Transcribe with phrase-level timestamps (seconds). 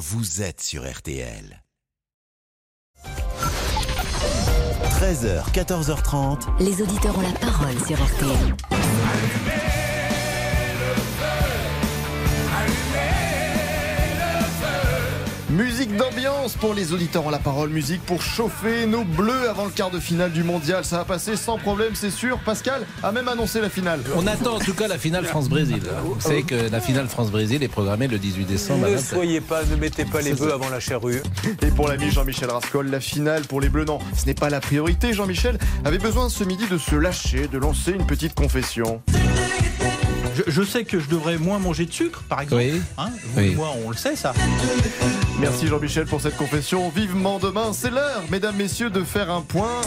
[0.00, 1.62] vous êtes sur RTL.
[4.98, 6.46] 13h, 14h30.
[6.58, 8.56] Les auditeurs ont la parole sur RTL.
[15.60, 19.70] Musique d'ambiance pour les auditeurs en la parole, musique pour chauffer nos bleus avant le
[19.70, 20.86] quart de finale du mondial.
[20.86, 22.38] Ça va passer sans problème, c'est sûr.
[22.38, 24.00] Pascal a même annoncé la finale.
[24.16, 25.82] On attend en tout cas la finale France-Brésil.
[26.02, 28.88] Vous savez que la finale France-Brésil est programmée le 18 décembre.
[28.88, 31.20] Ne soyez pas, ne mettez pas les bœufs avant la charrue.
[31.60, 34.60] Et pour l'ami Jean-Michel Rascol, la finale pour les bleus, non, ce n'est pas la
[34.60, 35.12] priorité.
[35.12, 39.02] Jean-Michel avait besoin ce midi de se lâcher, de lancer une petite confession.
[40.46, 42.62] Je, je sais que je devrais moins manger de sucre, par exemple.
[42.62, 42.80] Oui.
[42.98, 43.46] Hein, vous Oui.
[43.48, 44.32] et moi, on le sait, ça.
[45.38, 46.88] Merci Jean-Michel pour cette confession.
[46.90, 49.80] Vivement demain, c'est l'heure, mesdames, messieurs, de faire un point.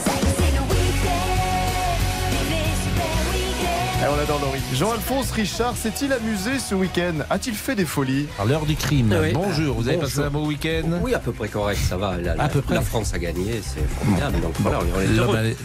[4.09, 4.59] On adore Laurie.
[4.73, 7.13] Jean-Alphonse Richard s'est-il amusé ce week-end?
[7.29, 8.27] A-t-il fait des folies?
[8.39, 9.15] À l'heure du crime.
[9.21, 9.31] Oui.
[9.33, 10.09] Bonjour, vous avez Bonjour.
[10.09, 10.99] passé un beau week-end?
[11.01, 12.17] Oui, à peu près correct, ça va.
[12.17, 12.75] La, la- À peu près.
[12.75, 14.41] la France a gagné, c'est formidable.
[14.41, 14.79] Donc voilà,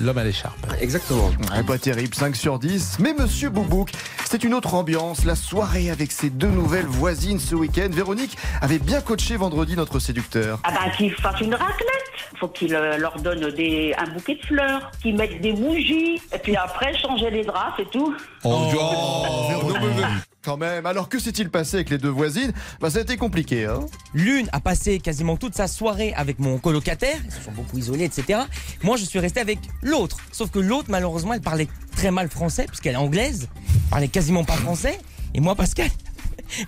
[0.00, 0.58] L'homme à l'écharpe.
[0.80, 1.30] Exactement.
[1.54, 2.96] Ouais, Pas terrible, 5 sur 10.
[3.00, 3.90] Mais Monsieur Boubouk,
[4.24, 5.24] c'était une autre ambiance.
[5.24, 7.88] La soirée avec ses deux nouvelles voisines ce week-end.
[7.90, 10.60] Véronique avait bien coaché vendredi notre séducteur.
[10.64, 12.07] Ah ben qu'il fasse une raclette.
[12.38, 16.38] Faut qu'il euh, leur donne des, un bouquet de fleurs, qu'ils mettent des bougies, et
[16.38, 18.14] puis après changer les draps, c'est tout.
[18.44, 20.02] Oh, non, mais- mais-
[20.42, 20.86] Quand même.
[20.86, 22.52] Alors que s'est-il passé avec les deux voisines?
[22.80, 23.80] Bah ça a été compliqué, hein
[24.14, 28.04] L'une a passé quasiment toute sa soirée avec mon colocataire, ils se sont beaucoup isolés,
[28.04, 28.40] etc.
[28.82, 30.16] Moi, je suis resté avec l'autre.
[30.32, 34.44] Sauf que l'autre, malheureusement, elle parlait très mal français, puisqu'elle est anglaise, elle parlait quasiment
[34.44, 34.98] pas français.
[35.34, 35.88] Et moi, Pascal,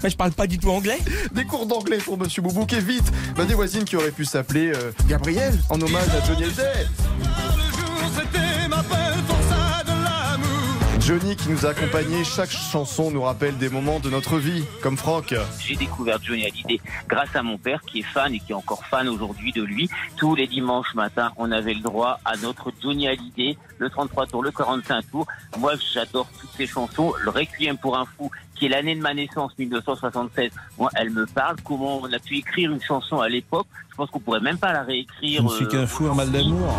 [0.03, 0.99] bah, je parle pas du tout anglais.
[1.33, 4.73] Des cours d'anglais pour Monsieur Boubouk et vite bah, Des voisines qui auraient pu s'appeler
[4.75, 6.87] euh, Gabriel en hommage à Johnny Hallyday.
[11.11, 14.97] Johnny qui nous a accompagnés, chaque chanson nous rappelle des moments de notre vie, comme
[14.97, 15.35] Franck.
[15.59, 18.87] J'ai découvert Johnny Hallyday grâce à mon père qui est fan et qui est encore
[18.87, 19.91] fan aujourd'hui de lui.
[20.17, 24.45] Tous les dimanches matins, on avait le droit à notre Johnny Hallyday, le 33 tours,
[24.45, 25.27] le 45 tours.
[25.59, 27.13] Moi, j'adore toutes ces chansons.
[27.25, 30.53] Le Requiem pour un fou, qui est l'année de ma naissance, 1976.
[30.79, 31.57] Moi, elle me parle.
[31.65, 33.67] Comment on a pu écrire une chanson à l'époque?
[33.91, 35.41] Je pense qu'on pourrait même pas la réécrire.
[35.41, 36.73] Je ne suis euh, qu'un fou en mal d'amour.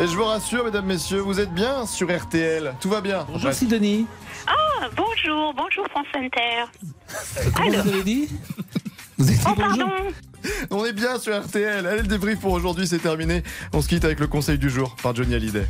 [0.00, 2.74] Et je vous rassure, mesdames, messieurs, vous êtes bien sur RTL.
[2.80, 3.26] Tout va bien.
[3.30, 4.06] Bonjour Sidonie.
[4.96, 6.64] bonjour, bonjour France Inter.
[7.54, 8.28] Comment vous avez dit
[9.18, 9.90] Vous avez dit bonjour
[10.70, 11.86] On est bien sur RTL.
[11.86, 13.42] Allez, le débrief pour aujourd'hui, c'est terminé.
[13.74, 15.66] On se quitte avec le conseil du jour par Johnny Hallyday.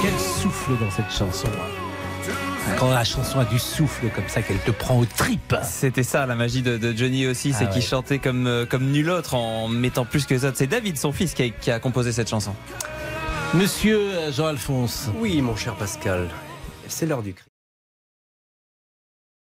[0.00, 1.48] Quel souffle dans cette chanson.
[2.78, 5.56] Quand la chanson a du souffle comme ça, qu'elle te prend aux tripes.
[5.64, 7.88] C'était ça la magie de, de Johnny aussi, c'est Ah qu'il ouais.
[7.88, 10.56] chantait comme, euh, comme nul autre en mettant plus que les autres.
[10.58, 12.54] C'est David, son fils, qui a, qui a composé cette chanson.
[13.54, 14.00] Monsieur
[14.30, 15.08] Jean-Alphonse.
[15.18, 16.28] Oui, mon cher Pascal,
[16.86, 17.47] c'est l'heure du crime.